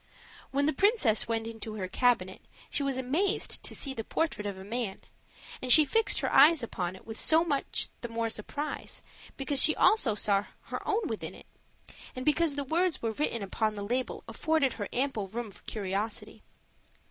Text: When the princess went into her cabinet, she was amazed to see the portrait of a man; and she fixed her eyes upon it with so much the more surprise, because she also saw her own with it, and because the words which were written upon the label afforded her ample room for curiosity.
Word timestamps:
When 0.49 0.65
the 0.65 0.73
princess 0.73 1.27
went 1.27 1.45
into 1.45 1.75
her 1.75 1.87
cabinet, 1.87 2.41
she 2.71 2.81
was 2.81 2.97
amazed 2.97 3.61
to 3.61 3.75
see 3.75 3.93
the 3.93 4.03
portrait 4.03 4.47
of 4.47 4.57
a 4.57 4.63
man; 4.63 5.01
and 5.61 5.71
she 5.71 5.85
fixed 5.85 6.21
her 6.21 6.33
eyes 6.33 6.63
upon 6.63 6.95
it 6.95 7.05
with 7.05 7.19
so 7.19 7.43
much 7.45 7.87
the 8.01 8.07
more 8.07 8.27
surprise, 8.29 9.03
because 9.37 9.61
she 9.61 9.75
also 9.75 10.15
saw 10.15 10.45
her 10.61 10.81
own 10.87 11.01
with 11.05 11.23
it, 11.23 11.45
and 12.15 12.25
because 12.25 12.55
the 12.55 12.63
words 12.63 12.99
which 13.03 13.15
were 13.19 13.23
written 13.23 13.43
upon 13.43 13.75
the 13.75 13.83
label 13.83 14.23
afforded 14.27 14.73
her 14.73 14.89
ample 14.91 15.27
room 15.27 15.51
for 15.51 15.61
curiosity. 15.67 16.41